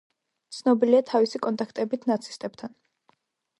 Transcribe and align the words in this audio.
ცნობილია 0.59 1.01
თავისი 1.09 1.43
კონტაქტებით 1.45 2.09
ნაცისტებთან. 2.15 2.77